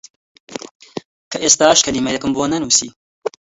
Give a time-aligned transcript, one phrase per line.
[1.31, 2.89] کە ئێستاش کەلیمەیەکم بۆ نەنووسی!